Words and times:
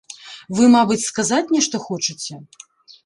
Вы, 0.59 0.63
мабыць, 0.75 1.05
сказаць 1.09 1.53
нешта 1.55 1.85
хочаце? 1.87 2.33